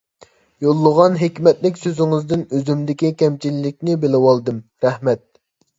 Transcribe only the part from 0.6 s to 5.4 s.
يوللىغان ھېكمەتلىك سۆزىڭىزدىن ئۆزۈمدىكى كەمچىلىكنى بىلىۋالدىم، رەھمەت.